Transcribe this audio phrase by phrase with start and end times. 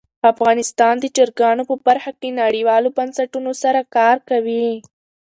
[0.31, 4.67] افغانستان د چرګانو په برخه کې نړیوالو بنسټونو سره کار کوي.